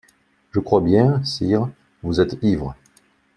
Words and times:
Je 0.51 0.59
crois 0.59 0.81
bien, 0.81 1.23
sire, 1.23 1.69
vous 2.01 2.19
êtes 2.21 2.35
ivre! 2.41 2.75